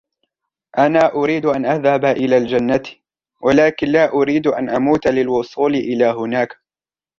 [0.77, 2.81] أنا أريد أن أذهب إلي الجنة,
[3.41, 6.57] ولكن لا أريد أن أموت للوصول إلى هناك!